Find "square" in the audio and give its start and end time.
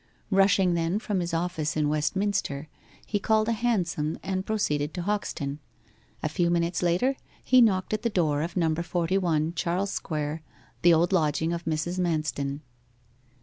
9.91-10.41